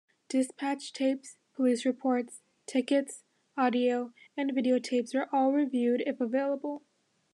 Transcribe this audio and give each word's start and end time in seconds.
Dispatch 0.29 0.93
tapes, 0.93 1.37
police 1.53 1.85
reports, 1.85 2.41
tickets, 2.65 3.23
audio, 3.55 4.11
and 4.35 4.49
videotapes 4.51 5.13
are 5.13 5.29
all 5.31 5.51
reviewed 5.51 6.01
if 6.07 6.19
available. 6.19 6.81